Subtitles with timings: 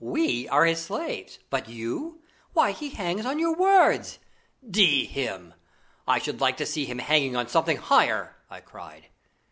[0.03, 1.37] We are his slaves.
[1.51, 2.23] But you?
[2.53, 4.17] Why, he hangs on your words!"
[4.67, 5.53] "D him!
[6.07, 9.09] I should like to see him hanging on something higher!" I cried.